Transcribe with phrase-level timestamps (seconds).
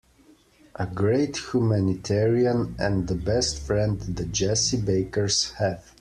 [0.77, 5.93] A great humanitarian and the best friend the Jessie Bakers have.